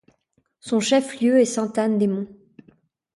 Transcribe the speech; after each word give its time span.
Son 0.61 0.79
chef-lieu 0.79 1.39
est 1.39 1.45
Sainte-Anne-des-Monts. 1.45 2.25